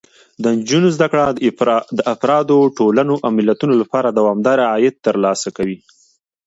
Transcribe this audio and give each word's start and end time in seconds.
د 0.41 0.43
نجونو 0.57 0.87
زده 0.95 1.07
کړه 1.11 1.23
د 1.97 1.99
افرادو، 2.13 2.57
ټولنو 2.77 3.13
او 3.25 3.29
ملتونو 3.37 3.73
لپاره 3.81 4.07
دوامداره 4.17 4.63
عاید 4.73 4.95
ترلاسه 5.07 5.49
کوي. 5.57 5.77